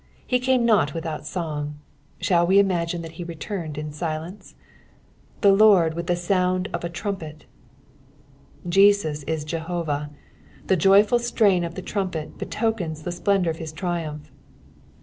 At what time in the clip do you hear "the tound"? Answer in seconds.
6.07-6.69